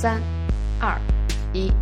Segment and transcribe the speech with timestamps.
[0.00, 0.22] 三、
[0.78, 0.96] 二、
[1.52, 1.72] 一。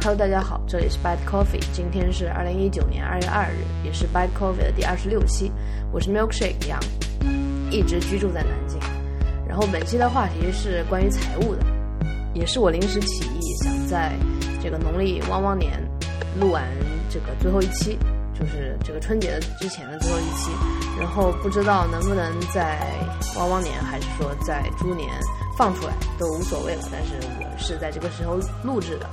[0.00, 5.50] Hello，大家好，这里是 Bad Coffee，今天是二零一九年二月二日，也是 Bad Coffee 的第二十六期。
[5.90, 6.78] 我是 Milkshake 杨，
[7.68, 8.78] 一直居住在南京。
[9.48, 11.66] 然后本期的话题是关于财务的，
[12.32, 14.12] 也是我临时起意想在
[14.62, 15.82] 这个农历汪汪年
[16.38, 16.62] 录完
[17.08, 17.98] 这个最后一期，
[18.38, 20.52] 就是这个春节的之前的最后一期。
[20.96, 22.78] 然后不知道能不能在
[23.36, 25.10] 汪汪年，还是说在猪年
[25.60, 26.82] 放出来都无所谓了。
[26.90, 29.06] 但是我是在这个时候录制的。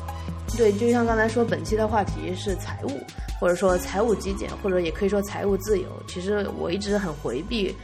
[0.56, 3.02] 对，就像刚才说，本期的话题是财务，
[3.38, 5.90] 或者说财务极简，或者也可以说财务自由。
[6.08, 7.76] 其实我一直很回避，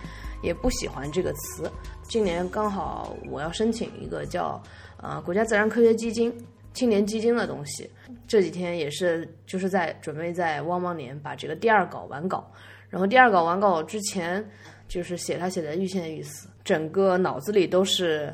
[0.42, 1.70] 也不喜欢这个词。
[2.04, 4.64] 今年刚好我要申请一个叫
[4.96, 6.34] 呃国家自然科学基金
[6.74, 7.92] 青年基金的东西，
[8.26, 12.50] 这几天也是就是在准备在汪汪年把这个第二稿完稿，
[12.90, 14.42] 然后第二稿完稿之前
[14.88, 18.34] 就是写它写的欲仙欲死，整个脑子里都是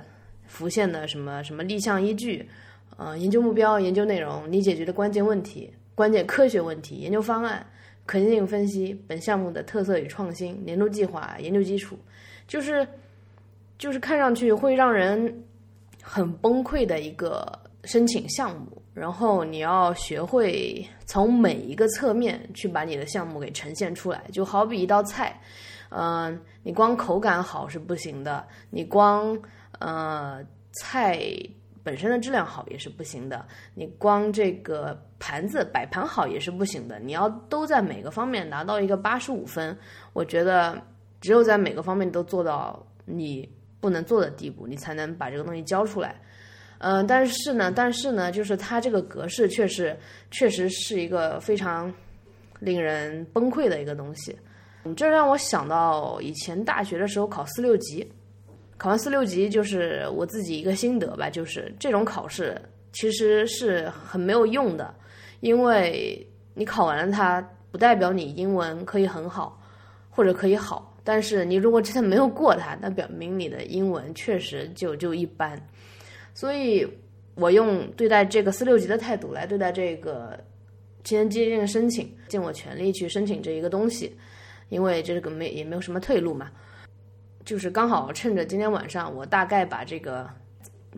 [0.50, 2.46] 浮现的什么什么立项依据。
[2.98, 7.66] 呃，研究目标、研究内容、你解决的关键问题、关键科学问题、研究方案、
[8.06, 11.98] 可行性分析、本项目的特色与创新、年度计划、研究基础，
[12.46, 12.86] 就是
[13.78, 15.34] 就是看上去会让人
[16.04, 18.82] 很崩溃的一个申请项目。
[18.94, 25.40] 然后你要学会从每一个侧面去把你的项目给呈现出来，就好比一道菜，
[25.90, 29.40] 嗯，你光口感好是不行的，你光
[29.78, 31.22] 呃菜。
[31.82, 39.76] 本身的质量好也是不行的，你光这个盘子摆盘好也是不行的，你要都在每个方面拿到一个八十五分，
[40.12, 40.80] 我觉得
[41.22, 46.14] 只有在每个方面都做到你不能做的地步，你才能把这个东西交出来。
[46.80, 49.98] 嗯，但是呢，但是呢，就是它这个格式确实
[50.30, 51.92] 确实是一个非常
[52.60, 54.38] 令人崩溃的一个东西，
[54.98, 58.08] 这让我想到以前大学的时候考四六级。
[58.80, 62.60] 考完四六级就是我自己一个心得吧，就是这种考试
[62.94, 64.96] 其实是很没有用的，
[65.42, 69.62] 因为你考完了它不代表你英文可以很好
[70.10, 75.62] 或者可以好，但是你如果真的没有过它，那表明你的英文确实就就一般。
[76.34, 76.88] 所以
[77.36, 80.40] 我用对待这个四六级的态度来对待这个
[81.04, 84.16] 青年基金的申请，尽我全力去申请这一个东西，
[84.70, 86.50] 因为这个没也没有什么退路嘛。
[87.50, 90.30] 就是刚好趁着今天晚上，我大概把这个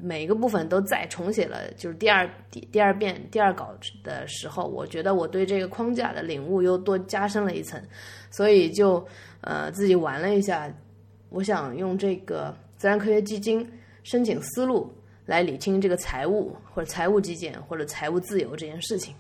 [0.02, 3.74] 每一个部分都再重写了，就是第二第第二遍第二稿
[4.04, 7.82] 的时候，我觉得我对这个框架的领悟又多加深了一层，
[8.30, 9.02] 所以就
[9.40, 10.70] 呃自己玩了一下，
[11.30, 13.66] 我想用这个自然科学基金
[14.04, 14.94] 申请思路
[15.26, 19.16] 来理清这个财务或者财务基建或者财务自由这件事情。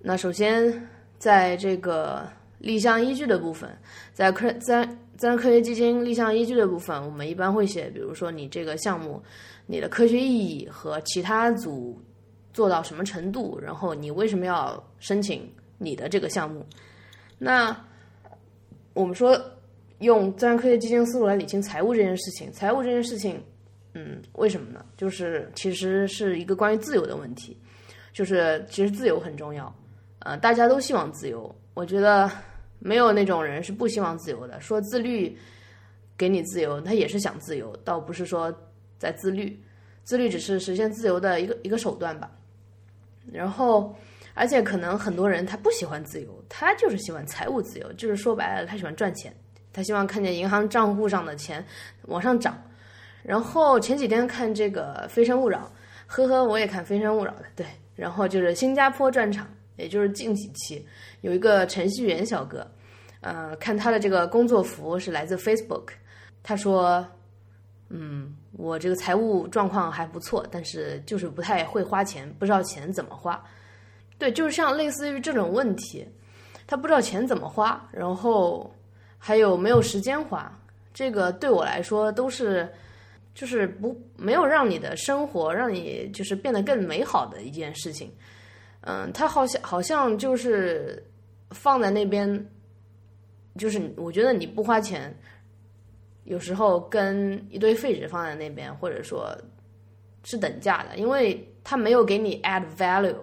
[0.00, 2.28] 那首先在这个
[2.58, 3.70] 立项依据的部分，
[4.12, 4.98] 在科自然。
[5.18, 9.20] 自然科学基金立项依据的部分，我们一般会写，比如说你这个项目，
[9.66, 12.00] 你的科学意义和其他组
[12.52, 16.64] 做到什么程度，然后你为什么要申请你的这个项目？
[17.36, 17.76] 那
[18.92, 19.36] 我们说
[19.98, 23.42] 用自然科学基金思路来理清财务这件事情，财务这件事情，
[23.94, 24.86] 嗯，为什么呢？
[24.96, 27.58] 就是其实是一个关于自由的问题，
[28.12, 29.74] 就是其实自由很重要，
[30.20, 32.30] 呃，大家都希望自由，我觉得。
[32.80, 34.60] 没有那种人是不希望自由的。
[34.60, 35.36] 说自律
[36.16, 38.56] 给你自由，他也是想自由，倒不是说
[39.00, 39.60] 在自律，
[40.04, 42.30] 自律只是实现自由的一个一个手段吧。
[43.32, 43.92] 然后，
[44.34, 49.34] 而且可能很多人他不喜欢自由，他就是喜欢财务自由，就是说白了，他喜欢赚钱，
[49.72, 51.66] 他希望看见银行账户上的钱
[52.02, 52.56] 往上涨。
[53.24, 55.58] 然后前几天看这个《非诚勿扰》，
[56.06, 57.66] 呵呵，我也看《非诚勿扰》的，对。
[57.96, 59.48] 然后就是新加坡专场。
[59.78, 60.84] 也就是近几期
[61.20, 62.66] 有一个程序员小哥，
[63.20, 65.88] 呃，看他的这个工作服是来自 Facebook，
[66.42, 67.06] 他说，
[67.88, 73.42] 嗯，我这个财务状况还不错，但是就是不太会花钱，不知道钱怎么花。
[74.18, 76.06] 对，就是像类似于这种问题，
[76.66, 78.74] 他不知道钱怎么花，然后
[79.16, 80.52] 还有没有时间花，
[80.92, 82.68] 这个对我来说都是，
[83.34, 88.12] 就是不没有让你的生活让你就是变得更美好的一件事情。
[88.80, 91.04] 嗯，他好像好像就是
[91.50, 92.46] 放在那边，
[93.56, 95.14] 就是我觉得你不花钱，
[96.24, 99.36] 有时候跟一堆废纸放在那边，或者说
[100.24, 103.16] 是等价的，因为他没有给你 add value，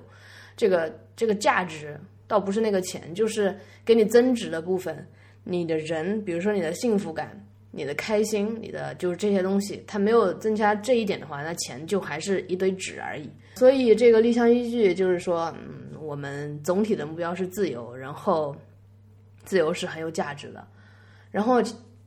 [0.56, 5.08] 这个这个价值倒不是那个钱，就是给你增值的部分，
[5.44, 7.42] 你的人，比如说你的幸福感。
[7.78, 13.30] 你的开心，你的就是这些东西，它没有增加这一点的话，那钱就还是一堆纸而已。
[13.56, 18.56] 所以这个立项依据就是说，嗯，我们总体的目标是自由，然后
[19.44, 20.68] 自由是很有价值的。
[21.32, 21.62] 然后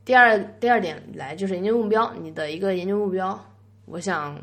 [0.05, 3.39] 第二第二点来就是研究目标，你的一个研究目标，
[3.85, 4.39] 我想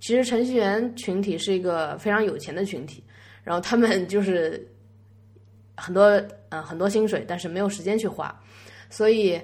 [0.00, 3.02] 其实程序员群体是一个非常有钱的群体，
[3.42, 4.66] 然后他们就是
[5.76, 8.38] 很多呃很多薪水，但是没有时间去花，
[8.90, 9.40] 所以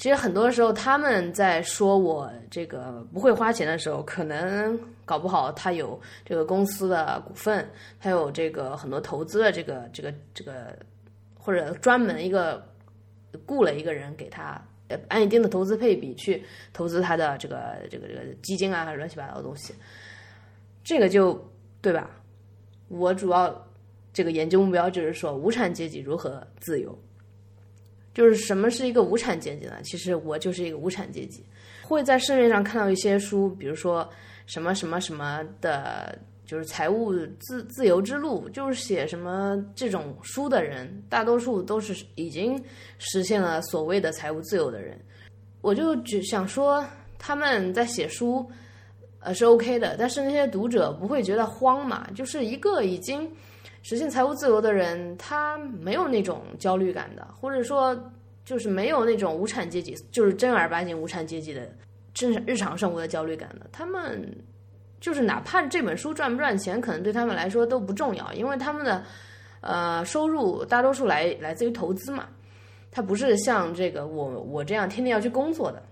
[0.00, 7.68] 其实很多时候他们在说我这个不会花钱的时候，可能搞不好他有这个公司的股份，
[8.00, 10.74] 他有这个很多投资的这个这个这个，
[11.38, 12.66] 或者专门一个
[13.44, 14.58] 雇了一个人给他。
[15.08, 16.42] 按一定的投资配比去
[16.72, 19.74] 投资他的这个这个这个基金啊，乱七八糟的东西，
[20.82, 21.38] 这个就
[21.82, 22.10] 对吧？
[22.88, 23.54] 我主要
[24.14, 26.98] 这个研究目标就是说无产阶级如何自由，
[28.12, 29.76] 就是什么是一个无产阶级呢？
[29.82, 31.44] 其实我就是一个无产阶级，
[31.82, 34.08] 会在市面上看到一些书，比如说
[34.46, 36.18] 什么什么什么的。
[36.46, 42.60] 就是财务自自由之路，就是写什么这种书的人，大多数都是已经
[42.98, 44.98] 实现了所谓的财务自由的人。
[45.60, 46.84] 我就只想说，
[47.20, 48.44] 他们在写书，
[49.20, 52.04] 呃是 OK 的，但是那些读者不会觉得慌嘛？
[52.16, 53.30] 就是一个已经
[53.82, 57.98] 实现财务自由的人，他没有那种焦虑感的，或者说
[58.44, 61.68] 就是没有那种无产阶级，就是正儿八经无产阶级的
[62.14, 64.30] 正日常生活的焦虑感的，他们。
[65.00, 69.02] 就是哪怕这本书赚不赚钱，可能对他们来说都不重要，因为他们的
[69.62, 72.28] 呃收入大多数来来自于投资嘛。
[72.90, 75.82] 他不是像这个我我这样天天要去工作的，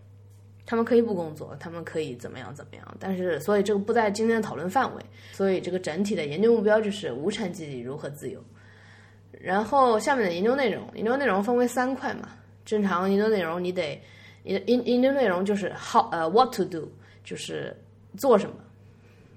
[0.71, 2.97] 他们可以不工作，他们可以怎么样怎么样。
[3.01, 5.03] 但是所以这个不在今天的讨论范围。
[5.33, 8.39] 所以这个整体的研究目标就是无产阶级如何自由。
[9.33, 12.29] 然后下面的研究内容，研究内容分为三块嘛。
[12.67, 13.99] 正常研究内容你得
[14.43, 16.87] 研研研究内容就是 how 呃 what to do，
[17.25, 17.75] 就是
[18.19, 18.57] 做什么。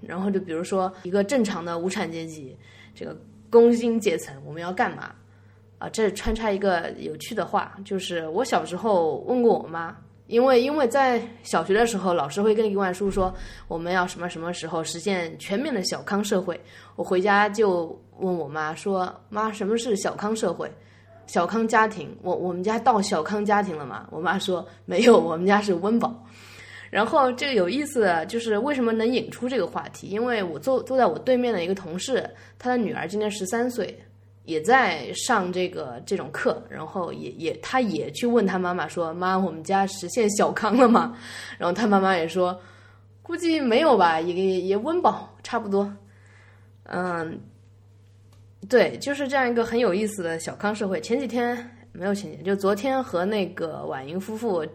[0.01, 2.57] 然后就比如说一个正常的无产阶级，
[2.93, 3.17] 这个
[3.49, 5.15] 工薪阶层，我们要干嘛？
[5.77, 9.95] 啊，这穿插一个有趣的话，就是我小时候问过我妈，
[10.31, 13.33] 因为因为在小学的时候，老师会跟你灌输说
[13.67, 16.57] 我们要什么什么时候实现全面的小康社会。
[16.95, 20.71] 我回家就问我妈说，妈，什么是小康社会？
[21.27, 22.17] 小康家庭？
[22.21, 24.07] 我我们家到小康家庭了吗？
[24.09, 26.15] 我妈说没有，我们家是温饱。
[26.89, 30.07] 然后这个有意思的就是为什么能引出这个话题？
[30.07, 34.01] 因为我坐坐在我对面的一个同事，他的女儿今年十三岁，
[34.51, 41.17] 也在上这个这种课，然后也也他也去问他妈妈说：“妈，我们家实现小康了吗？”
[41.57, 42.59] 然后他妈妈也说
[43.23, 45.89] ：“估计没有吧，也也温饱差不多。”
[46.83, 47.39] 嗯，
[48.67, 50.99] 对，就是这样一个很有意思的小康社会。
[50.99, 51.57] 前几天
[51.93, 54.65] 没有前几天，就昨天和那个婉莹夫妇，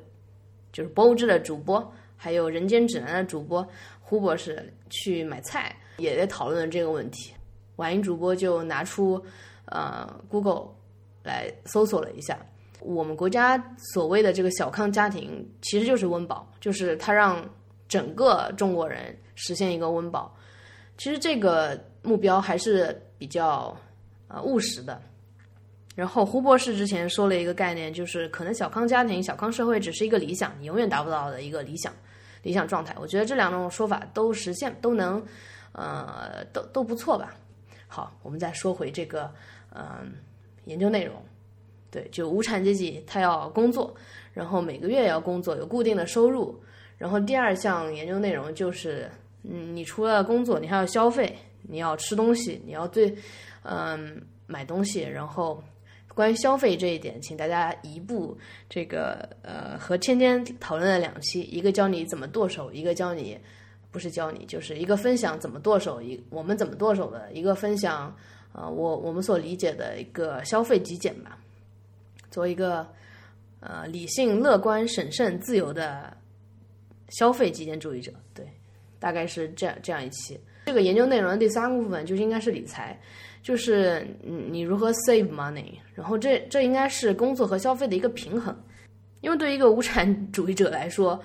[0.72, 1.92] 就是博物志的主播。
[2.16, 3.66] 还有《人间指南》的主播
[4.00, 7.34] 胡博士去买菜，也在讨论这个问题。
[7.76, 9.22] 婉莹主播就拿出
[9.66, 10.68] 呃 Google
[11.22, 12.38] 来搜索了一下，
[12.80, 17.44] 我们国家所谓的这个小康家庭，其实就是温饱，就是它让
[17.88, 20.34] 整个中国人实现一个温饱。
[20.98, 23.76] 其实这个目标还是比较
[24.28, 25.00] 呃务实的。
[25.94, 31.92] 然后胡博士之前说了一个概念，就是可能小康家庭、小康社会只是一个理想，你永远达不到的一个理想。
[32.42, 35.20] 理想状态，我觉得这两种说法都实现，都能，
[35.72, 37.34] 呃，都都不错吧。
[37.88, 39.32] 好，我们再说回这个，
[39.76, 40.12] 嗯，
[40.64, 41.14] 研究内容。
[41.90, 43.94] 对，就无产阶级他要工作，
[44.32, 46.58] 然后每个月要工作，有固定的收入。
[46.98, 49.10] 然后第二项研究内容就是，
[49.42, 53.14] 嗯，你除了工作，你还要消费，你要吃东西，你要对，
[53.62, 55.62] 嗯，买东西，然后。
[56.14, 58.34] 关于消费这一点，请大家移步
[58.70, 63.38] 这个呃和天天讨论的两期，一个教你怎么剁手，一个教你
[63.90, 68.16] 不是教你，就是一个分享怎么剁手，一我们怎么剁手的一个分享，
[68.56, 71.38] 呃我我们所理解的一个消费极简吧，
[72.30, 72.86] 做一个
[73.60, 76.16] 呃理性、乐观、审慎、自由的
[77.10, 78.46] 消费极简主义者，对，
[78.98, 80.40] 大概是这样这样一期。
[80.64, 82.98] 这个研究内容的第三个部分就应该是理财。
[83.42, 88.52] 就是你如何 save money，然后这这应该是工作和消费的一个平衡，
[89.20, 91.22] 因为对于一个无产主义者来说，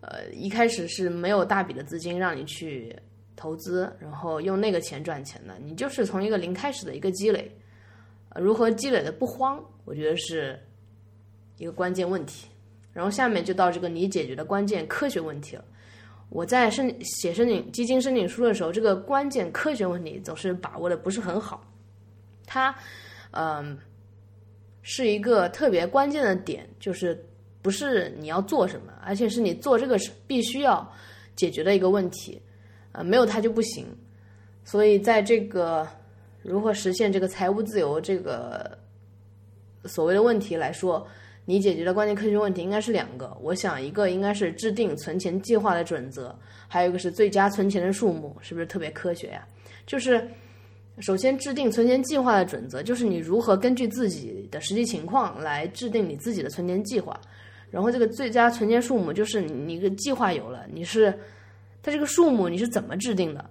[0.00, 2.94] 呃，一开始是没有大笔的资金让你去
[3.36, 7.48] 投资，然后用那个钱赚钱的，你就是从一个零开始的一个积累，
[8.34, 10.58] 如何积累的不慌，我觉得是
[11.58, 12.48] 一个关键问题。
[12.92, 15.64] 然后下面就到这个你解决的关键科学问题了。
[16.30, 21.62] 我在申写申请基金申请书的时候，这个关键科学问题总是把握的不是很好。
[22.46, 22.74] 它，
[23.32, 23.78] 嗯，
[24.82, 27.22] 是一个特别关键的点，就是
[27.60, 30.90] 不是你要做什么，而且是你做这个必须要
[31.36, 32.40] 解决的一个问题，
[32.96, 33.86] 呃，没有它就不行。
[34.64, 35.86] 所以在这个
[36.42, 38.76] 如何实现这个财务自由这个
[39.84, 41.06] 所谓的问题来说，
[41.44, 43.36] 你解决的关键科学问题应该是两个。
[43.40, 46.36] 我想一个应该是制定存钱计划的准则，
[46.66, 49.46] 还有一个是最佳存钱的数目，是不是特别科学呀？
[49.86, 50.26] 就是
[50.98, 57.20] 首先制定存钱计划的准则，就是你如何根据自己的实际情况来制定你自己的存钱计划。
[57.70, 61.12] 然后这个最佳存钱数目，就是你一个计划有了，你是
[61.86, 63.48] 它这个数目你是怎么制定的？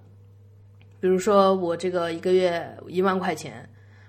[1.00, 3.66] 比如说我这个一个月一万块钱，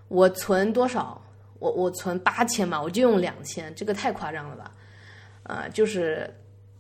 [0.10, 1.22] 我存多少？
[1.60, 4.76] 我我存八千嘛，我就用两千，这个太夸张了吧？
[5.44, 6.30] 啊，就是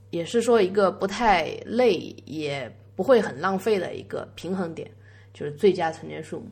[0.10, 4.92] 也是说一个不太累，也不会很浪费的一个平衡点，
[5.34, 6.48] 就是最佳存钱数目。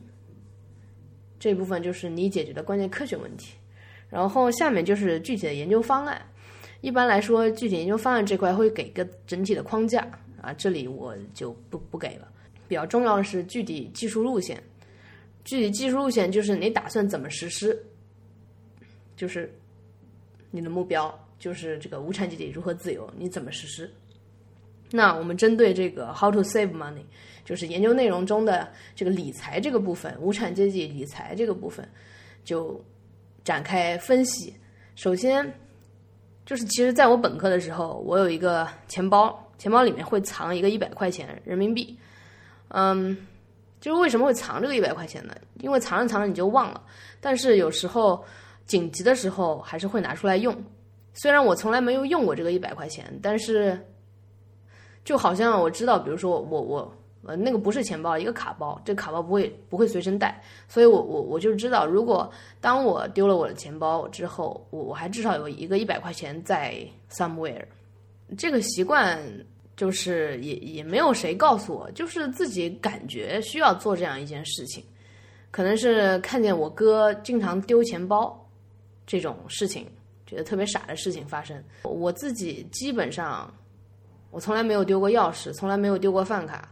[1.38, 3.52] 这部分就是你解决的关键科学问题。
[4.08, 6.18] 然后下面就是具体的研究方案。
[6.80, 10.08] 一般来说，具体研究方案这块会给个整体的框架
[10.40, 12.28] 啊，这里我就不不给了。
[12.68, 14.62] 比较重要的是具体技术路线，
[15.44, 17.80] 具体技术路线就是你打算怎么实施，
[19.16, 19.52] 就是
[20.50, 23.90] 你的目标就是这个无产阶级如何自由，你怎么实施？
[24.90, 27.02] 那我们针对这个 how to save money，
[27.44, 31.88] 就是研究内容中的这个理财这个部分，无产阶级理财这个部分
[32.44, 32.80] 就
[33.44, 34.54] 展开分析。
[34.94, 35.52] 首先
[36.44, 41.98] 就是其实在我本科的时候，我有一个钱包，钱包里面会藏一个一百块钱人民币。
[42.68, 43.16] 嗯，
[43.80, 45.34] 就是为什么会藏这个一百块钱呢？
[45.60, 46.82] 因为藏着藏着你就忘了，
[47.20, 48.24] 但是有时候
[48.66, 50.54] 紧急的时候还是会拿出来用。
[51.14, 53.78] 虽然我从来没有用过这个一百块钱，但是
[55.04, 67.64] 就好像我知道，比如说我我呃那个不是钱包，一个卡包，这卡包不会不会随身带，所以我我我就知道，如果当我丢了我的钱包之后，我我还至少有一个一百块钱在 somewhere。
[68.36, 69.20] 这个习惯。
[69.76, 74.82] 就是也也没有谁告诉我，就是自己感觉需要做这样一件事情，
[75.50, 78.42] 可能是看见我哥经常丢钱包
[79.06, 79.86] 这种事情，
[80.26, 81.62] 觉得特别傻的事情发生。
[81.82, 83.52] 我自己基本上，
[84.30, 86.66] 我从来没有丢过钥匙，从来没有丢过饭卡，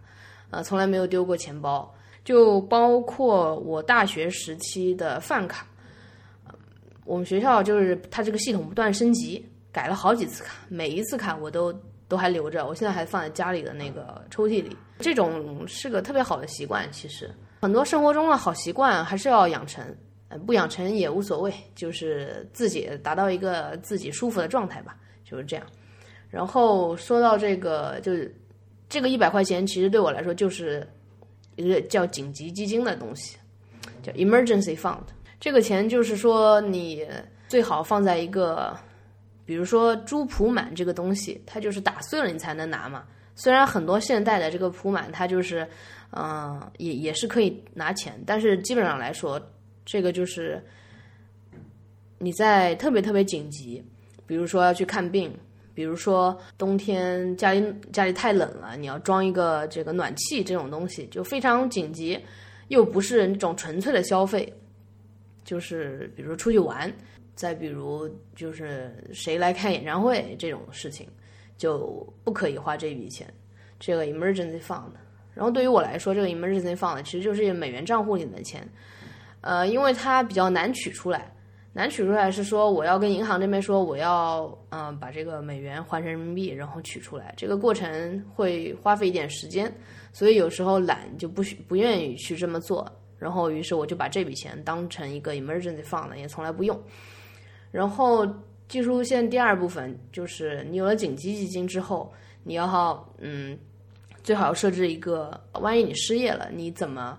[0.48, 1.94] 呃，从来没有丢过钱包，
[2.24, 5.66] 就包括我大学时期的饭卡。
[7.04, 11.74] 我们学校就是它这个系统不断升级，改了好几次卡，每一次卡我都。
[12.06, 14.76] 都还留着，我现在还放在家里的那个抽屉里。
[14.98, 19.82] 这种是个特别好的习惯，其实很多生活中的好习惯还是要养成，
[20.46, 25.64] 不养成也无所谓，就是自己达到一个自己舒服的状态吧，就是这样。
[26.28, 28.32] 然后说到这个，就是
[28.86, 30.86] 这个一百块钱，其实对我来说就是
[31.56, 33.38] 一个叫紧急基金的东西，
[34.02, 35.00] 叫 emergency fund。
[35.40, 37.04] 这个钱就是说你
[37.48, 38.76] 最好放在一个。
[39.44, 43.04] 比如说珠普满这个东西，它就是打碎了你才能拿嘛。
[43.36, 45.66] 虽然很多现代的这个普满，它就是，
[46.12, 49.40] 嗯，也也是可以拿钱，但是基本上来说，
[49.84, 50.62] 这个就是
[52.18, 53.84] 你在特别特别紧急，
[54.24, 55.36] 比如说要去看病，
[55.74, 62.18] 比如说冬天家里家里太冷了，你要装一个这个暖气这种东西，就非常紧急，
[62.68, 64.50] 又不是那种纯粹的消费，
[65.44, 66.90] 就是比如出去玩。
[67.34, 71.08] 再比如，就是谁来看演唱会这种事情，
[71.56, 73.26] 就不可以花这笔钱，
[73.78, 74.92] 这个 emergency fund。
[75.34, 78.64] 然后对于我来说，这个 emergency fund 其实就是美元账户里的钱，
[79.40, 81.34] 呃，因为它比较难取出来，
[81.72, 89.72] 难取出来是说我要跟银行这边说我要嗯把这个美元换成人民币，然后取出来，这个过程会花费一点时间，
[90.12, 92.88] 所以有时候懒就不许不愿意去这么做，
[93.18, 96.80] 然后于是我就把这笔钱当成一个 emergency fund，也从来不用。
[97.74, 98.24] 然后
[98.68, 102.12] 技术路线第二部分就是你有了紧急基金之后，
[102.44, 103.58] 你要好嗯，
[104.22, 107.18] 最好设置一个，万一你失业了，你怎么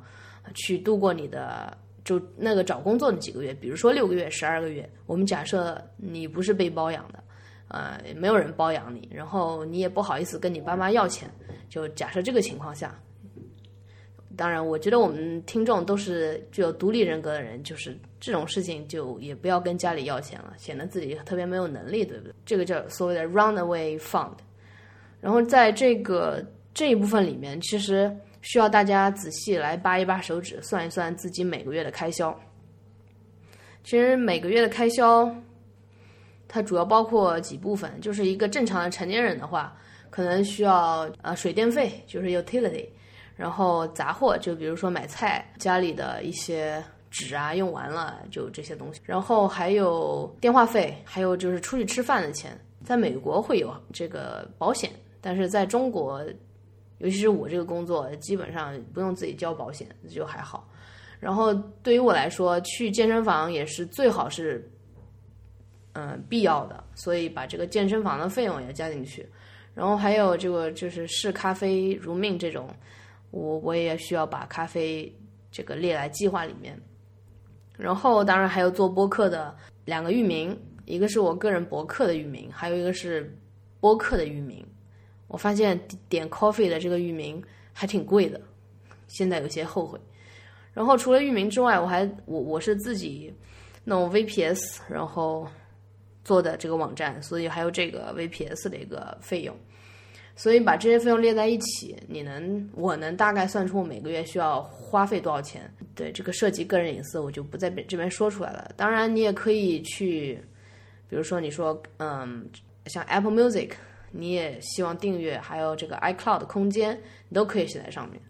[0.53, 3.53] 去度过你的就那个找工作的几个月？
[3.55, 7.21] 比如说六个月、十二个月，我们假设你不是被包养的，
[7.67, 11.29] 呃，没有人包养你，然后你也不好意思跟你爸妈要钱，
[11.67, 12.97] 就假设这个情况下。
[14.35, 22.33] 当然，我觉得我们听众都是具有独立人格的人，就是这种事情就也不要跟家里要钱了，显得自己特别没有能力，对不对？
[22.45, 24.33] 这个叫所谓的 runaway fund。
[25.21, 32.37] 然后在这个这一部分里面，其实需要大家仔细来扒一扒手指，算一算自己每个月的开销。
[33.83, 35.33] 其实每个月的开销，
[36.47, 39.75] 它主要包括几部分，就是一个正常的成年人的话，
[40.09, 42.87] 可能需要呃水电费，就是 utility。
[43.35, 52.57] 然后杂货就比如说买菜，家里的一些纸啊用完了就这些东西，然后还有电话费，还有就是出去吃饭的钱。
[52.83, 56.23] 在美国会有这个保险，但是在中国，
[56.99, 60.69] 尤其是我这个工作，基本上不用自己交保险，就还好。
[61.19, 61.51] 然后
[61.81, 64.69] 对于我来说，去健身房也是最好是
[65.93, 69.27] 嗯必要的，所以把这个健身房的费用也加进去。
[69.73, 72.69] 然后还有这个就是视咖啡如命这种，
[73.35, 75.13] 我我也需要把咖啡
[75.51, 76.81] 这个列来计划里面。
[77.77, 83.37] 然后当然还有做播客的两个域名，一个是我个人博客的域名，还有一个是
[83.81, 84.65] 播客的域名。
[85.27, 85.77] 我发现
[86.07, 88.39] 点 coffee 的这个域名还挺贵的，
[89.09, 89.99] 现在有些后悔。
[90.73, 93.33] 然后除了域名之外，我还我我是自己
[93.83, 95.45] 弄 VPS，然后
[96.23, 99.53] 做的这个网站，所以还有这个 VPS 的一个费用。
[100.35, 105.71] 所以把这些费用列在一起，你能我能大概算出我每个月需要花费多少钱。
[105.95, 108.69] 对这个涉及个人隐私，我就不在这边说出来了。
[108.75, 110.39] 当然，你也可以去，
[111.09, 112.45] 比如说你说嗯，
[112.85, 113.71] 像 Apple Music。
[114.17, 118.21] 你也希望订阅，还有这个 iCloud 空间，你都可以写在上面。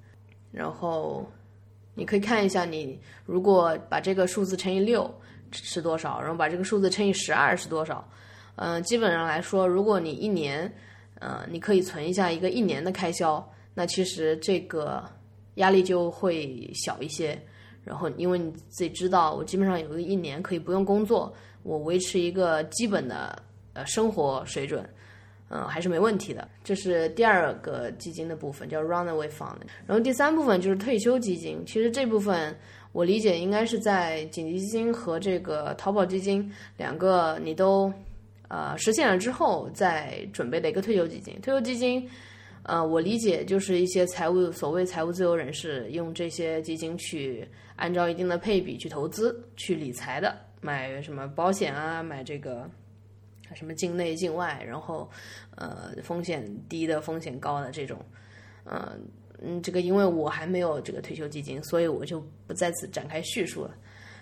[0.52, 1.32] 然后
[1.94, 5.08] 你可以看一下，你如果把这个数字乘以六
[5.52, 8.04] 是多少，然后把这个数字乘以十二是多少。
[8.56, 10.74] 嗯，基本上来说，如果你一年，
[11.20, 15.04] 嗯，你可以存一下一个一年的开销，那其实这个
[15.56, 17.40] 压力就会小一些。
[17.84, 23.38] 然后因为你自己知道，我基本上有个一年可以不用工作，我维持一个基本的
[23.74, 24.88] 呃生活水准。
[25.48, 26.48] 嗯，还是没问题的。
[26.64, 29.58] 这是第二个基金的部分，叫 Runaway Fund。
[29.86, 31.64] 然后第三部分就是退休基金。
[31.68, 32.58] 其实这部分
[32.92, 37.94] 我理解应该是在紧急基金和这个淘宝基金两个你都
[38.48, 41.40] 呃实现了之后再准备的一个退休基金。
[41.42, 42.10] 退休基金，
[42.64, 52.70] 呃，我理解就是一些财务所谓财务自由人士用这些基金去按照一定的配比去投资、去理财的，买什么保险啊，买这个。
[53.54, 55.08] 什么境内境外，然后，
[55.56, 58.04] 呃，风险低的、风险高的这种，
[58.64, 58.94] 呃，
[59.40, 63.76] 嗯，这个因为我还没有这个退休基金，所以我就不在此展开叙述了。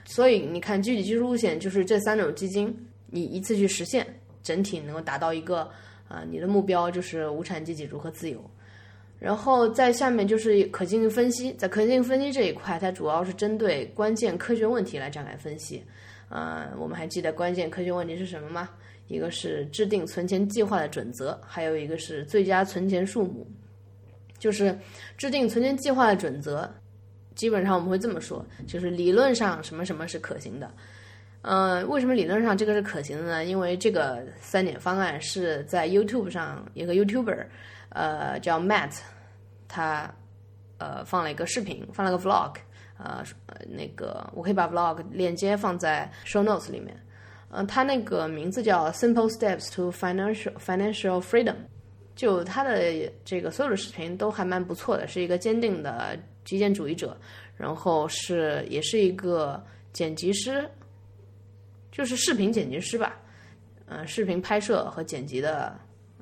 [0.03, 2.67] 所以你看，具体技术路线就是这三种基金，
[3.13, 4.03] 你一次去实现，
[4.41, 5.69] 整体能够达到一个，
[6.07, 8.43] 啊，你的目标就是无产阶级如何自由。
[9.19, 15.83] 然后在下面就是可行性分析，在可行性分析这一块，它主要是针对关键科学问题来展开分析。
[16.29, 18.67] 呃，我们还记得关键科学问题是什么吗？
[19.07, 23.45] 一个是制定存钱计划的准则，还有一个是最佳存钱数目。
[24.39, 24.77] 就是
[25.17, 26.69] 制定存钱计划的准则，
[27.35, 30.69] 基本上我们会这么说，就是理论上什么什么是可行的。
[31.43, 33.43] 嗯，为什么理论上这个是可行的呢？
[33.43, 37.45] 因为这个三点方案是在 YouTube 上一个 YouTuber，
[37.89, 38.99] 呃，叫 Matt，
[39.67, 40.09] 他
[40.77, 42.55] 呃放了一个视频，放了个 Vlog，
[42.97, 43.21] 呃，
[43.67, 46.97] 那个我可以把 Vlog 链接放在 Show Notes 里面。
[47.49, 51.55] 嗯，他那个名字叫 Simple Steps to Financial Financial Freedom，
[52.15, 57.17] 就他的这个所有的视频都还蛮不错的，是一个坚定的极简主义者，
[57.57, 60.67] 然后是也是一个剪辑师，
[61.93, 63.17] 就是视频剪辑师吧，
[63.85, 65.73] 嗯，视频拍摄和剪辑的，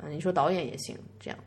[0.03, 1.39] 嗯，你说导演也行，这样，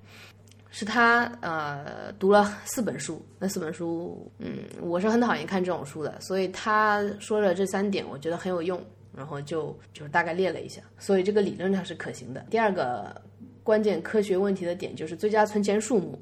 [0.71, 8.83] 是他呃读了四本书，那四本书，嗯，我是很讨厌看这种书的，所以他说的这三点，我觉得很有用。
[9.17, 12.45] 然后就就是大概列了一下，所以这个理论上是可行的。
[12.51, 13.15] 第二个
[13.63, 16.21] 关键科学问题的点就是最佳存钱数目。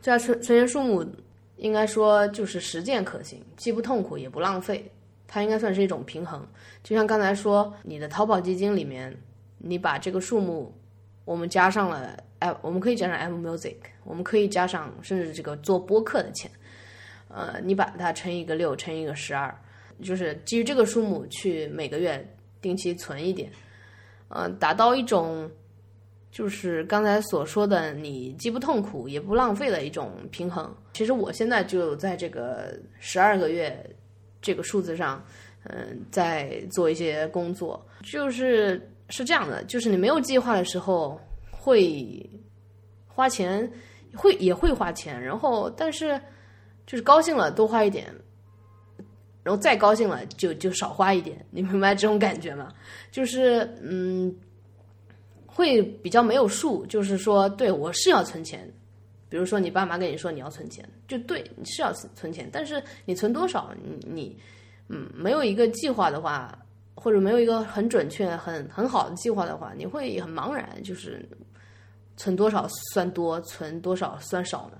[0.00, 1.06] 最佳存存钱数目
[1.58, 4.90] 应该说就是实践可行，既不痛苦也不浪费，
[5.28, 6.46] 它应该算是一种平衡。
[6.82, 9.16] 就像刚才说，你的淘宝基金里面，
[9.58, 10.72] 你把这个数目
[11.24, 16.50] 我们加上了，哎，我们可以加上 Apple Music，我们可以加上甚至这个做播客的钱，
[17.28, 19.52] 呃，你把它乘一个六，乘一个十二。
[20.02, 22.22] 就是基于这个数目去每个月
[22.60, 23.50] 定期存一点，
[24.28, 25.50] 嗯，达到一种
[26.30, 30.70] 就是刚才所说的你既不痛苦也不浪费的一种平衡。
[30.92, 33.74] 其实我现在就在这个十二个月
[34.40, 35.24] 这个数字上，
[35.64, 37.84] 嗯，在做一些工作。
[38.02, 41.20] 就是是这样的，就是你没有计划的时候
[41.50, 42.28] 会
[43.06, 43.70] 花钱，
[44.14, 46.20] 会也会花钱，然后但是
[46.86, 48.06] 就是高兴了多花一点。
[49.42, 52.68] 然后再高兴了，就就少花一点，你明白这种感觉吗？
[53.12, 54.34] 就是嗯，
[55.46, 56.84] 会比较没有数。
[56.86, 58.68] 就是说，对我是要存钱，
[59.28, 64.38] 比如说你爸妈跟你说你要存钱，就对你是要存钱，但是你存多少，你你
[64.88, 66.56] 嗯没有一个计划的话，
[66.94, 71.28] 或者没有一个很准确、很很好的计划的话，你会很茫然，就是
[72.16, 74.78] 存多少算多，存多少算少呢？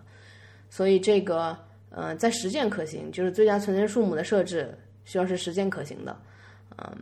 [0.71, 1.57] 所以这个。
[1.99, 6.15] 嗯，在实践可行，就是最佳存钱数目的设置需要是实践可行的。
[6.77, 6.95] 嗯，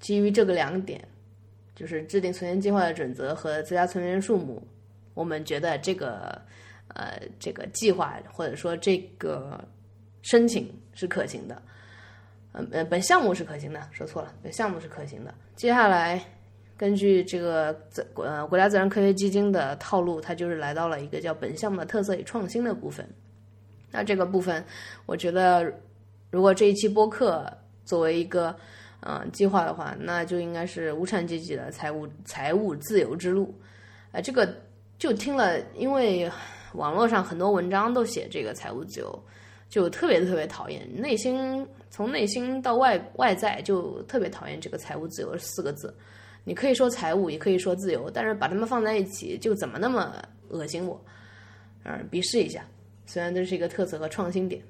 [0.00, 1.06] 基于这个两点，
[1.74, 4.66] 就是制定存钱计划的准则和最佳存钱数目，
[5.12, 6.40] 我们觉得这个
[6.94, 9.62] 呃这个计划或者说这个
[10.22, 11.60] 申请是可行的。
[12.70, 15.32] 呃，本项目是可行的，说错了，本项目是可行的。
[15.56, 16.22] 接下来
[16.76, 23.08] 根据这个自呃国家自然科学基金的套路，它就是来到了一个叫本项目的特色与创新的部分。
[23.90, 24.62] 那这个部分，
[25.06, 25.72] 我觉得
[26.30, 27.50] 如果这一期播客
[27.86, 28.54] 作为一个
[29.00, 33.54] 嗯计划的话，那就应该是无产阶级的财务财务自由之路。
[34.10, 34.46] 哎，这个
[34.98, 36.30] 就听了，因为
[36.74, 39.24] 网络上很多文章都写这个财务自由。
[39.68, 45.96] 就特别特别讨厌，内心从内心到外外在就特别讨厌这个财务自由四个字。
[46.44, 50.14] 你可以说财务，也可以说自由，但是把它们放在一起，就怎么那么
[50.50, 51.02] 恶心我，
[51.84, 52.62] 嗯，鄙视一下。
[53.06, 54.62] 虽然这是一个特色和创新点。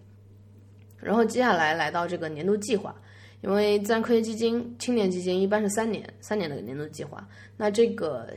[1.01, 2.95] 然后接下来来到这个年度计划，
[3.41, 8.33] 因为自然科学基金、青年基金一般是三年三年的年度计划，那这个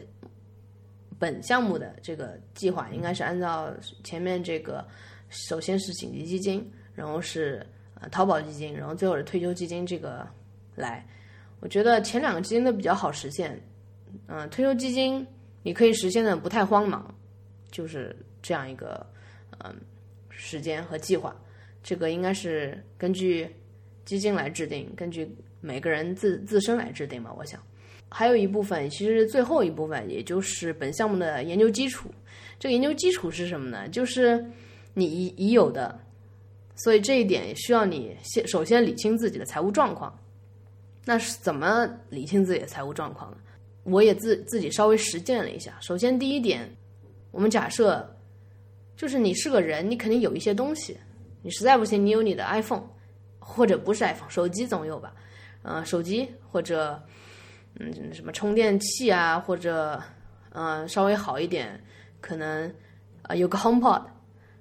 [1.19, 3.73] 本项目的这个计划应该是按照
[4.03, 4.85] 前面这个。
[5.27, 9.83] 首先是紧急基金，然后是呃淘宝基金，然后最后是退休基金。
[9.83, 10.25] 这个
[10.75, 11.05] 来，
[11.59, 13.59] 我觉得前两个基金都比较好实现。
[14.27, 15.25] 嗯，退休基金
[15.63, 17.13] 你可以实现的不太慌忙，
[17.71, 19.05] 就是这样一个
[19.57, 19.75] 嗯
[20.29, 21.35] 时间和计划。
[21.81, 23.49] 这个应该是根据
[24.05, 25.27] 基金来制定，根据
[25.59, 27.33] 每个人自自身来制定吧。
[27.35, 27.59] 我想，
[28.09, 32.09] 还有一部分，其实最后一部分，也就是本项目的研究基础。
[32.59, 33.87] 这个研究基础是什么呢？
[33.89, 34.45] 就是。
[34.97, 35.99] 你已已有的，
[36.73, 40.17] 所以这一点也需要你先首先理清自己的财务状况。
[41.03, 43.37] 那是怎么理清自己的财务状况呢？
[43.83, 45.77] 我也自自己稍微实践了一下。
[45.81, 46.73] 首先第一点，
[47.31, 48.09] 我们假设
[48.95, 50.95] 就是你是个人，你肯定有一些东西。
[51.41, 52.87] 你实在不行，你有你的 iPhone，
[53.37, 55.13] 或者不是 iPhone，手机总有吧？
[55.63, 57.03] 嗯，手机或者
[57.79, 60.01] 嗯什么充电器啊，或者
[60.51, 61.79] 嗯稍微好一点，
[62.21, 62.73] 可能
[63.21, 64.03] 啊有个 HomePod。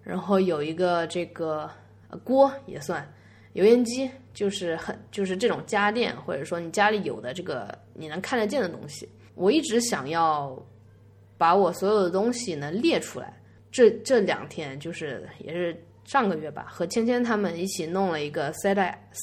[0.03, 1.70] 然后有一个这个
[2.24, 3.11] 锅也算，
[3.55, 9.09] 油烟机就是很就是这种家电或者说你家里有的这个你能看得见的东西。
[9.35, 10.62] 我一直想要
[11.38, 13.33] 把我所有的东西呢列出来。
[13.72, 15.74] 这这两天就是也是
[16.05, 18.77] 上个月吧，和芊芊他们一起弄了一个 Set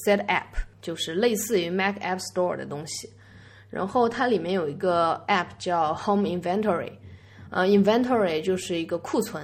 [0.04, 0.48] Set App，
[0.80, 3.08] 就是类似于 Mac App Store 的东西。
[3.72, 6.92] 然后它里面有一个 App 叫 Home Inventory，
[7.48, 9.42] 呃，Inventory 就是一个库存。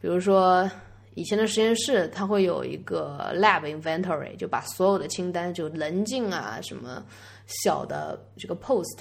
[0.00, 0.70] 比如说，
[1.14, 7.04] 以前的实验室它会有一个 lab inventory，就把所有的清单，就棱镜啊，什么
[7.46, 8.98] 小的这个 post，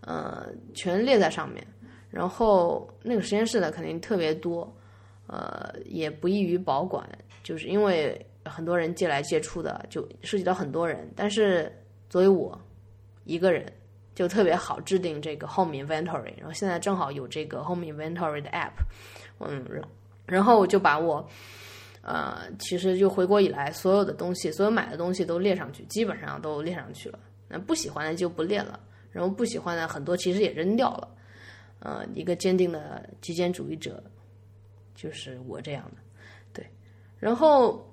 [0.00, 1.64] 呃，全列在上面。
[2.10, 4.76] 然后那个实验室呢，肯定特别多，
[5.28, 7.08] 呃，也不易于保管，
[7.44, 11.08] 就是因为很多人借来借出的，就涉及到很多人。
[11.14, 11.72] 但是
[12.08, 12.60] 作为我
[13.22, 13.72] 一个人，
[14.20, 16.34] 就特别好制定这个 home inventory。
[16.36, 18.72] 然后现在正好有这个 home inventory 的 app，
[19.38, 19.82] 嗯。
[20.26, 21.26] 然后我就把我，
[22.02, 27.18] 呃，其实就回国以来所有的东西，所有买的东西都列上去，基本上都列上去了。
[27.48, 28.78] 那不喜欢的就不列了，
[29.10, 31.08] 然后不喜欢的很多其实也扔掉了。
[31.78, 34.02] 呃，一个坚定的极简主义者，
[34.94, 36.02] 就是我这样的。
[36.52, 36.66] 对，
[37.18, 37.90] 然后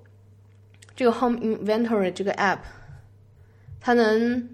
[0.94, 2.58] 这个 Home Inventory 这个 App，
[3.80, 4.46] 它能，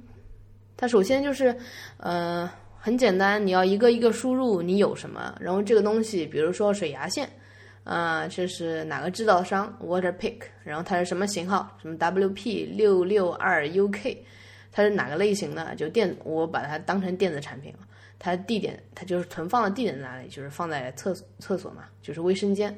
[0.76, 1.56] 它首先就是，
[1.98, 7.28] 呃，很简单，你要一个一个输入你有什么，然后这个东西，比如说水牙线。
[7.84, 11.70] 啊，这是哪个制造商，Waterpick，然后它是什么型号？
[11.82, 14.16] 什么 WP 六六二 UK？
[14.72, 15.74] 它是哪个类型的？
[15.74, 17.80] 就电，我把它当成电子产品了。
[18.18, 20.28] 它地点，它就是存放的地点在哪里？
[20.28, 22.74] 就是放在厕厕所嘛，就是卫生间。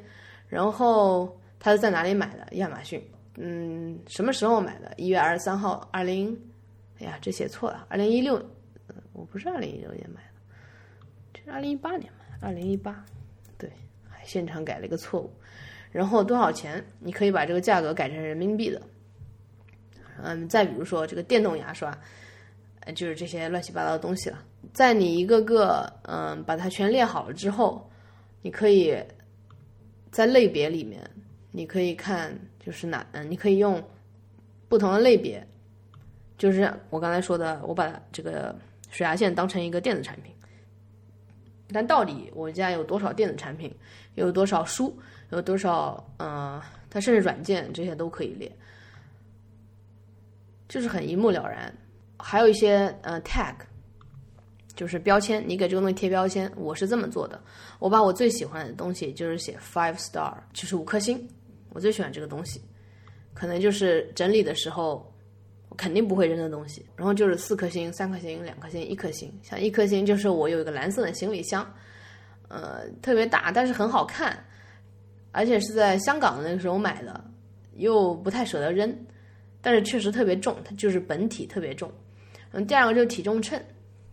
[0.49, 2.45] 然后它是在哪里买的？
[2.57, 3.01] 亚马逊。
[3.37, 4.91] 嗯，什么时候买的？
[4.97, 6.37] 一月二十三号，二零，
[6.99, 8.43] 哎呀，这写错了，二零一六，
[9.13, 10.55] 我不是二零一六年买的，
[11.33, 13.05] 这是二零一八年买的，二零一八。
[13.57, 13.69] 对，
[14.09, 15.31] 还现场改了一个错误，
[15.91, 16.83] 然后多少钱？
[16.99, 18.81] 你可以把这个价格改成人民币的。
[20.23, 21.95] 嗯，再比如说这个电动牙刷，
[22.95, 24.43] 就是这些乱七八糟的东西了。
[24.73, 27.87] 在你一个个嗯把它全列好了之后，
[28.41, 28.97] 你可以
[30.11, 31.07] 在类别里面，
[31.51, 33.81] 你可以看就是哪嗯，你可以用
[34.67, 35.47] 不同的类别，
[36.37, 38.55] 就是我刚才说的，我把这个
[38.91, 40.31] 水牙线当成一个电子产品。
[41.73, 43.75] 但到底我家有多少电子产品，
[44.15, 44.97] 有多少书，
[45.31, 48.49] 有多少嗯，它甚至软件这些都可以列，
[50.69, 51.73] 就是很一目了然。
[52.19, 53.55] 还有一些呃 tag，
[54.75, 56.49] 就是标签，你给这个东西贴标签。
[56.55, 57.41] 我是这么做的，
[57.79, 61.27] 我把我最喜欢的东西就是写 five star，就是五颗星，
[61.71, 62.61] 我最喜欢这个东西，
[63.33, 65.11] 可能就是整理的时候。
[65.77, 69.31] 肯定不会扔的东西，然后就是四颗星、三颗星、两颗星、一颗星。
[69.43, 71.71] 像一颗星就是我有一个蓝色的行李箱，
[72.47, 74.37] 呃，特别大，但是很好看，
[75.31, 77.23] 而且是在香港的那个时候买的，
[77.75, 78.91] 又不太舍得扔，
[79.61, 81.91] 但是确实特别重，它就是本体特别重。
[82.53, 83.61] 嗯，第二个就是体重秤，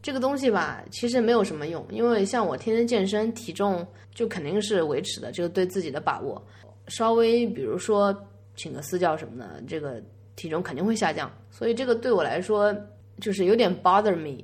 [0.03, 6.45] 这个东西吧，其实没有什么用，因为像我天天健身，体重就肯定是维持的，这个对自己的把握，
[6.89, 8.15] 稍微比如说
[8.55, 10.03] 请个私教什么的，这个
[10.37, 12.75] 体重肯定会下降，所以这个对我来说
[13.21, 14.43] 就是有点 bother me。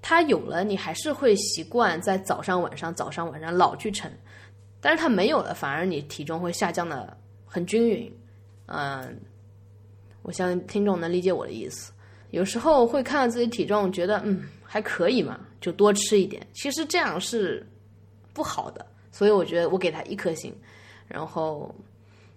[0.00, 4.10] 它有了，你还是会习惯在早上、晚上、早上、晚上老去称，
[4.80, 8.12] 但是它没有了，反而你体重会下降的很均匀。
[8.66, 9.20] 嗯，
[10.22, 11.92] 我相信听众能理解我的意思。
[12.30, 16.44] 有时候会看到自己体重，觉得嗯还可以嘛，就多吃一点。
[16.52, 17.64] 其实这样是
[18.32, 20.52] 不好的，所以我觉得我给他一颗星，
[21.06, 21.72] 然后。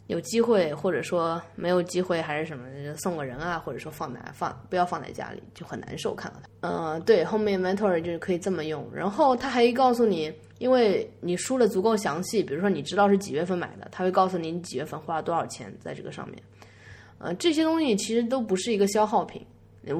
[0.07, 2.65] 有机会或者说没有机会还是什么，
[2.95, 6.69] 送个人啊，或者说放在放不要放在家里就很难受看到它。
[6.69, 8.87] 嗯，对，后面 mentor 就是可以这么用。
[8.93, 16.39] 然后他还告诉你，因为你输的足够详细，比如说你知道是几月份买的，他会告诉你你几月份花了多少钱在这个上面。
[17.17, 19.43] 呃，这些东西其实都不是一个消耗品。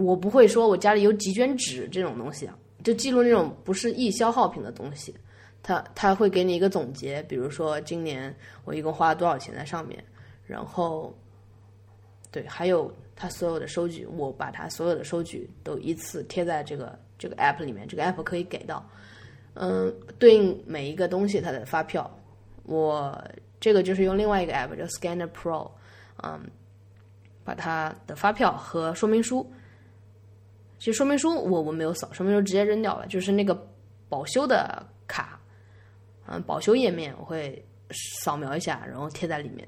[0.03, 5.13] 我不会说我家里有几卷纸这种东西啊，就记录那种不是易消耗品的东西。
[5.67, 8.31] 他他会给你一个总结，比如说今年
[8.65, 10.03] 我一共花了多少钱在上面，
[10.45, 11.11] 然后，
[12.29, 18.87] 对，还有他所有的收据，我把他所有的收据都依次贴在这个这个 app 里面，这个 app 可以给到，
[19.55, 22.15] 嗯，对应每一个东西它的发票，
[22.61, 23.19] 我
[23.59, 25.71] 这个就是用另外一个 app 叫 Scanner Pro，
[26.21, 26.39] 嗯，
[27.43, 29.51] 把它的发票和说明书，
[30.77, 33.67] 其实说明书我我没有扫，说明书直接扔掉了，就是那个
[34.07, 35.34] 保修的卡。
[36.27, 37.63] 嗯，保修页面我会
[38.21, 39.67] 扫描一下，然后贴在里面。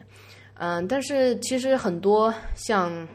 [0.55, 3.07] 嗯，但是其实很多像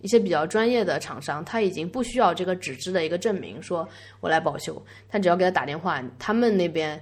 [0.00, 7.00] 一些比较专业的厂商，他已经不需要这个纸质的一个证明，说我来保修，他只要给他打电话，他们那边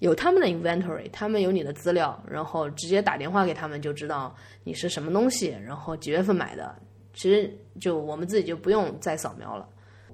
[0.00, 6.74] 有他们的 inventory，他们有你的资料，然后直接打电话给他们就知道你是什么东西，然后几月份买的，
[7.14, 7.48] 其实
[7.80, 9.68] 就我们自己就不用再扫描了。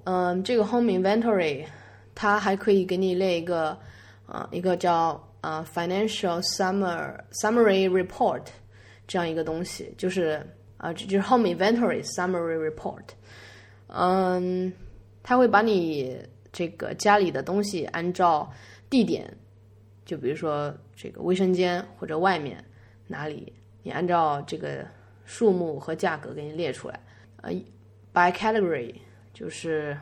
[0.04, 1.64] 嗯，这个 home inventory
[2.14, 3.74] 它还可以给你列一个。
[4.28, 8.42] 啊，一个叫啊 financial summer summary report
[9.06, 13.02] 这样一个东西，就是啊，这就是 home inventory summary report。
[13.86, 14.70] 嗯，
[15.22, 18.52] 它会把你这个家里的东西按照
[18.90, 19.34] 地点，
[20.04, 22.62] 就比如说这个卫生间或者外面
[23.06, 23.50] 哪里，
[23.82, 24.86] 你按照这个
[25.24, 27.00] 数目和价格给你列出来。
[27.40, 27.50] 呃
[28.12, 28.94] ，by category
[29.32, 29.96] 就是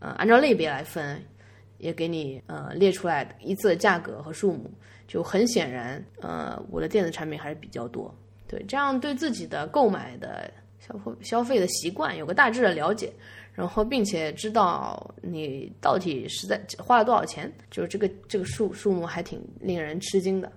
[0.00, 1.24] 嗯按照类别来分。
[1.78, 4.70] 也给你呃列出来一次的价格和数目，
[5.06, 8.14] 就很显然，呃，我的电子产品还是比较多，
[8.48, 13.12] 对，这样对自己的购买的消费消费的习惯有个大致的了解，
[13.52, 20.50] 然后并且知道你到底是在花了多少钱，就是这个这个数数目还挺令人吃惊的，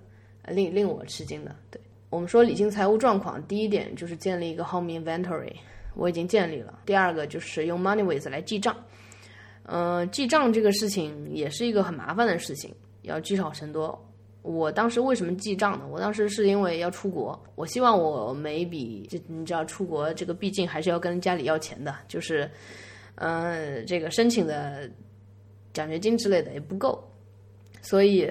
[0.48, 1.54] 令令我吃惊的。
[1.70, 5.54] 对我们说理性财务状况，第一点就是建立一个 home inventory，
[5.94, 8.76] 我已经建立了，第二个就是用 money with 来记账。
[9.72, 13.96] 嗯，记账这个事情也是一个很麻烦的事情，要积少成多。
[14.42, 15.86] 我当时为什么记账呢？
[15.88, 22.50] 我当时是因为要出国，我希望我每一笔，就你知道，出国这个毕竟还是要跟家里要钱的，就是，
[23.14, 24.90] 嗯，这个申请的
[25.72, 27.00] 奖学金之类的也不够，
[27.80, 28.28] 所以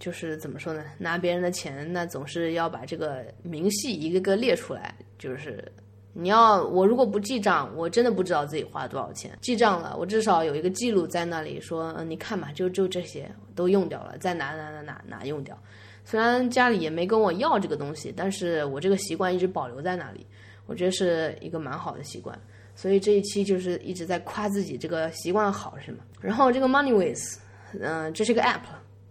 [0.00, 0.82] 就是怎么说呢？
[0.98, 5.70] 拿别人的钱，那总是要把这个明细一个个列出来，就是。
[6.16, 9.36] 你要我如果不记账，我真的不知道自己花了多少钱。
[9.40, 15.58] 记账了，我至少有一个记录在那里，说，嗯，你看吧，就就这些都用掉了，在哪哪哪哪哪用掉。
[16.04, 20.24] 虽然家里也没跟我要这个东西，但是我这个习惯一直保留在那里，
[20.66, 22.38] 我觉得是一个蛮好的习惯。
[22.76, 25.98] 所以这一期就是一直在夸自己这个习惯好，是吗？
[26.20, 27.38] 然后这个 MoneyWays，
[27.80, 28.60] 嗯，这是一个 App，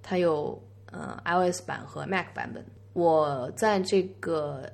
[0.02, 0.58] 它有
[0.89, 2.66] 呃 iOS 版和 Mac 版本。
[2.94, 4.72] 我在这个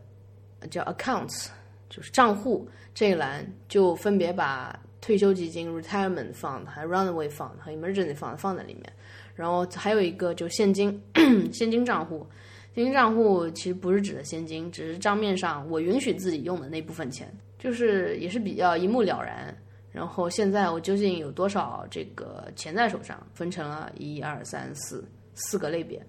[0.70, 1.48] 叫 Accounts。
[1.89, 8.84] 就是账户这一栏就分别把退休基金 （retirement fund）、还 runaway fund 和 emergency fund 放在里面，
[9.36, 11.02] 然后还有一个就现金
[11.52, 12.25] 现金账户。
[12.75, 19.54] 现金账户其实不是指的现金，只是账面上我允许自己用的那部分钱，就是也是比较一目了然。
[19.91, 25.99] 然后现在我究竟有多少这个钱在手上，分成了一二三四四个类别。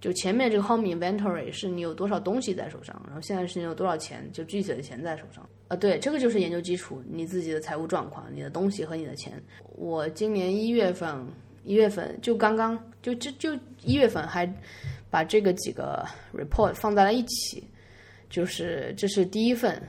[0.00, 5.44] 就前面这个 home inventory 是你有多少东西在手上，然后现在是你有多少钱，就具体的钱在手上。
[5.66, 9.42] 啊，对，这个就是研究基础，你自己的财务状况，你的东西和你的钱。
[9.76, 11.26] 我今年一月份，
[11.64, 14.50] 一月份就刚刚就就就一月份还
[15.10, 17.62] 把这个几个 report 放在了一起，
[18.30, 19.82] 就是这是第一份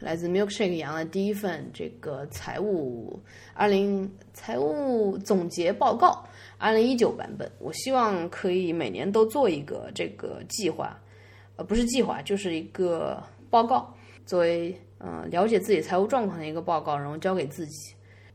[0.00, 3.18] 来自 Milkshake 羊的第一份这个财务
[3.54, 6.22] 二零财务总结报告。
[6.58, 10.98] 二零一九版本，我希望可以每年都做一个这个计划，
[11.56, 13.94] 呃，不是计划，就是一个报告。
[14.24, 17.94] 作为嗯了解自己财务状况的一个报告，然后交给自己。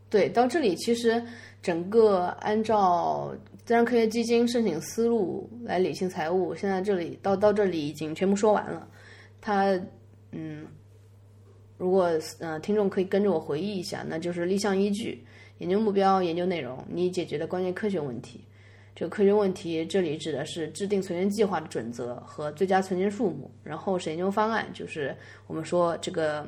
[0.10, 1.22] 对，到这里其实
[1.62, 3.34] 整个按照
[3.66, 8.88] 自然科学基金申请思路来理清财务，现在这里到到这里已经全部说完了。
[9.40, 9.80] 他
[10.32, 10.66] 嗯，
[11.78, 15.26] 如果呃听众可以跟着我回忆一下，那就是立项依据、
[15.62, 18.42] 研究目标、研究内容、你解决的关键科学问题。
[18.94, 25.16] 这个科学问题这里指的是制定存钱计划的准则和最佳存钱数目，然后是研究方案，就是
[25.48, 26.46] 我们说这个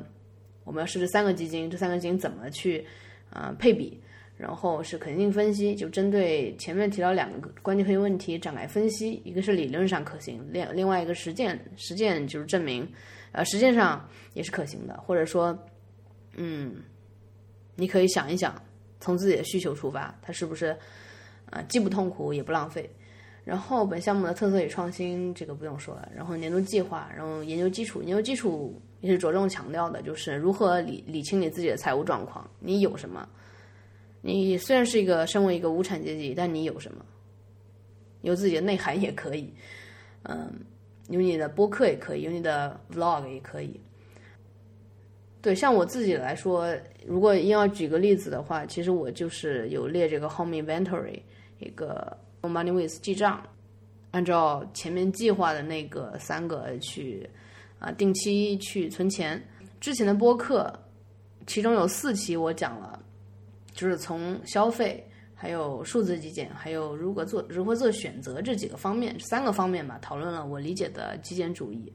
[0.64, 2.84] 我们要设置三个基金，这三个基金怎么去。
[3.30, 4.00] 啊，配比，
[4.36, 12.88] 然后是可行性分析，就针对前面提到两个关键核心问题展开分析，一个是理论上可行，另另外一个实践实践就是证明，
[13.32, 15.58] 呃，实践上也是可行的，或者说，
[16.36, 16.76] 嗯，
[17.74, 18.54] 你可以想一想，
[19.04, 20.74] 从自己的需求出发，它是不是
[21.50, 22.88] 啊既不痛苦也不浪费？
[23.44, 26.10] 然后本项目的特色与创新，这个不用说了。
[26.16, 33.28] 然后年度计划，然后研究基础，研究基础也是着重强调的，就是如何理理清你自己的财务状况，你有什么？
[34.22, 37.04] 你虽然是一个身为一个无产阶级，但你有什么？
[38.22, 39.52] 有自己的内涵也可以，
[40.22, 40.50] 嗯，
[41.08, 43.78] 有你的播客也可以，有你的 vlog 也可以。
[45.44, 46.74] 对，像我自己来说，
[47.06, 51.20] 如果硬要举个例子的话，其实我就是有列这个 home inventory
[51.60, 52.16] 一个。
[52.46, 53.42] Money with 记账，
[54.10, 57.26] 按照前面计划的那个三个去
[57.78, 59.42] 啊定期去存钱。
[59.80, 60.70] 之前的播客，
[61.46, 63.02] 其中有四期我讲了，
[63.72, 65.02] 就是从消费、
[65.34, 71.90] 还有数字极简、还有如何做如何做选择这几个方面，三个方面吧，讨论了我理解的极简主义。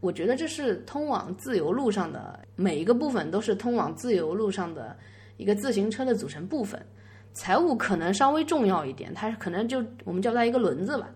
[0.00, 4.96] 我觉得这是通往自由路上的每一个部分，都是通往自由路上的
[5.36, 6.80] 一个自行车的组成部分。
[7.32, 11.08] 财务可能稍微重要一点，它可能就我们叫它一个轮子吧。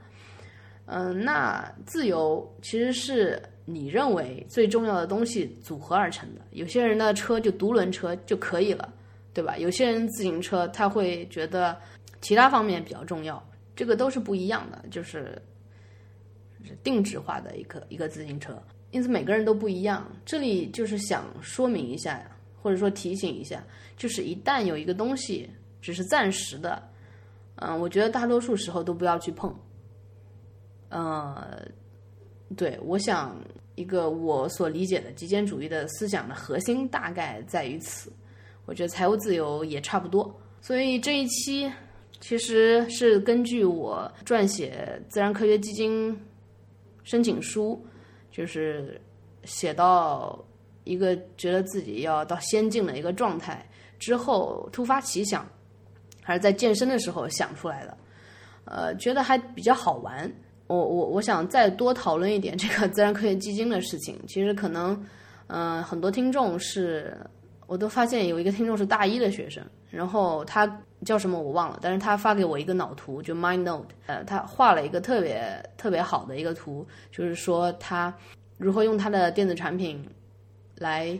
[0.86, 6.40] 嗯，那自由其实是你认为最重要的东西组合而成的。
[6.50, 8.92] 有些人的车就独轮车就可以了，
[9.32, 9.56] 对吧？
[9.56, 11.76] 有些人自行车他会觉得
[12.20, 13.42] 其他方面比较重要，
[13.76, 15.40] 这个都是不一样的，就是
[16.82, 18.62] 定制化的一个一个自行车。
[18.90, 20.10] 因此每个人都不一样。
[20.24, 22.24] 这里就是想说明一下，
[22.60, 23.62] 或者说提醒一下，
[23.96, 25.48] 就是一旦有一个东西。
[25.82, 26.90] 只是暂时的，
[27.54, 29.50] 嗯，我觉得大多数时候都不要去碰。
[30.90, 31.66] 呃，
[32.54, 33.34] 对，我想
[33.76, 38.12] 一个我所理解的极简主义的思想的核心大概在于此。
[38.66, 40.30] 我觉得财务自由也差不多。
[40.60, 41.72] 所以这一期
[42.20, 46.14] 其实是根据我撰写自然科学基金
[47.04, 47.84] 申请书，
[48.30, 49.00] 就是
[49.44, 50.38] 写到
[50.84, 55.46] 一个觉得自己要到先进的一个状态之后，突发奇想。
[56.22, 57.96] 还是在健身的时候想出来的，
[58.66, 60.30] 呃，觉得还比较好玩。
[60.68, 64.16] 我我我想再多讨论一点这个自然科学基金的事情。
[64.28, 65.04] 其实可能，
[65.48, 67.18] 嗯，很多听众是，
[67.70, 70.66] 我都发现有一个听众是大一的学生，然后他
[71.04, 75.40] 叫什么我忘了，但是他发给我一个脑图，就 Mind Note，呃，他画了一个特别
[75.76, 78.12] 特别好的一个图，就是说他
[78.58, 80.04] 如何用他的电子产品
[80.78, 81.16] 来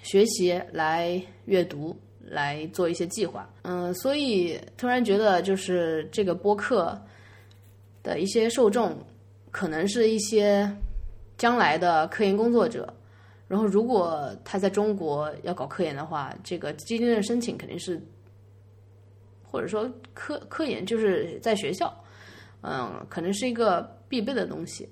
[0.00, 1.96] 学习、来阅读。
[2.22, 6.96] 来做一些计划，嗯，所以突然觉得就是这个播客
[8.04, 8.96] 的一些受众，
[9.50, 10.70] 可能是一些
[11.36, 12.94] 将来的科研工作者。
[13.50, 18.00] 然后，如果他在中国要搞科研的话，这个基金的申请肯定是，
[19.42, 21.92] 或者说科科研就是在学校，
[22.60, 24.88] 嗯，可能是一个必备的东西。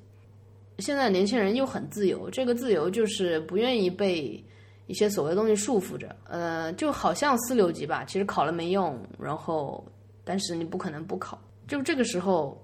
[0.78, 4.44] 现在年轻人又很自由，这个自由就是不愿意被。
[4.88, 9.84] 一些所谓的东西束缚着，呃，就好像四六级吧，其实考了没用，然后，
[10.24, 11.38] 但是你不可能不考。
[11.66, 12.58] 就这个时候，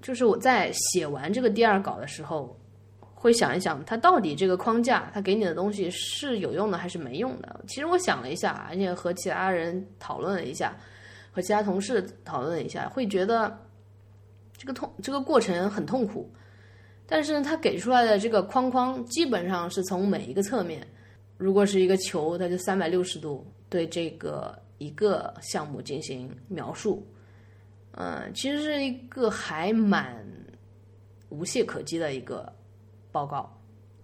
[0.00, 2.56] 就是我在写完这个第二稿的时候，
[3.22, 7.60] 会想一想，他到底这个框架，他给你的东西是有用的还是没用的？
[7.68, 10.76] 其实我想了一下，而且和其他人讨论了一下，
[11.30, 13.56] 和其他同事讨论了一下，会觉得
[14.56, 16.28] 这个痛，这个过程很痛苦。
[17.06, 20.84] 但是他给出来的这个框框，基本上是从每一个侧面。
[21.36, 27.06] 如果是一个球，它就三百六十度对这个一个项目进行描述，
[27.92, 30.24] 嗯，其实是一个还蛮
[31.28, 32.52] 无懈可击的一个
[33.12, 33.48] 报告。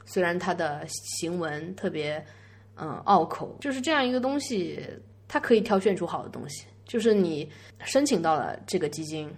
[0.04, 2.24] 虽然它的行文特别
[2.76, 4.80] 嗯拗口，就是这样一个东西，
[5.26, 6.64] 它可以挑选出好的东西。
[6.84, 7.50] 就是你
[7.80, 9.28] 申请到了这个基金，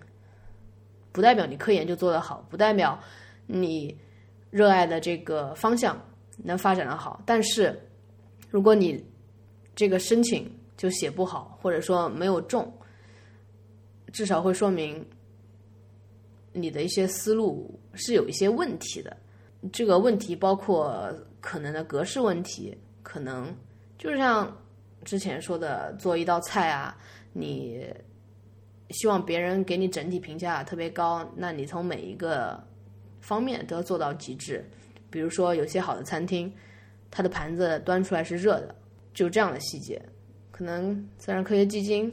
[1.12, 2.98] 不代表你科研就做得好，不代表
[3.46, 3.96] 你
[4.50, 5.98] 热爱的这个方向
[6.36, 7.80] 能发展的好，但是。
[8.52, 9.00] 如果你
[9.76, 12.68] 这个申请就写不好，或者说没有中，
[14.12, 15.08] 至少会说明
[16.52, 19.16] 你的一些思路是有一些问题的。
[19.72, 23.54] 这个问题包括可能的格式问题，可能
[23.98, 24.56] 就是像
[25.04, 26.96] 之前说的，做一道菜啊，
[27.32, 27.86] 你
[28.90, 32.62] 希望别人给你整体评价特别高，那你从每一个
[33.20, 34.64] 方面都要做到极致。
[35.10, 36.52] 比如说，有些好的餐厅，
[37.10, 38.74] 它的盘子端出来是热的，
[39.12, 40.00] 就这样的细节，
[40.50, 42.12] 可能自然科学基金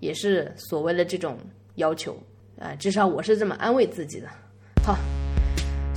[0.00, 1.38] 也是所谓的这种
[1.76, 2.16] 要求
[2.58, 4.28] 啊，至少我是这么安慰自己的。
[4.84, 4.96] 好，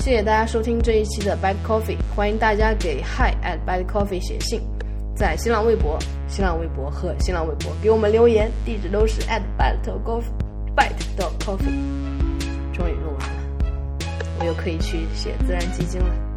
[0.09, 4.59] 谢谢大家收听这一期的 Bad Coffee，欢迎大家给 Hi at Bad Coffee 写信，
[5.15, 10.23] 在新浪微博、新浪微博和新浪微博给我们留言，地址都是 at bad coffee
[10.75, 10.89] bad
[11.37, 11.69] coffee。
[12.73, 13.43] 终于录完了。
[14.39, 16.28] 我又可以去写自然基金了。